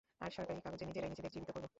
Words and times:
আর 0.21 0.31
সরকারি 0.31 0.59
কাগজে 0.61 0.85
নিজেরাই 0.85 1.09
নিজেদের 1.09 1.31
জীবিত 1.31 1.49
করবো। 1.51 1.67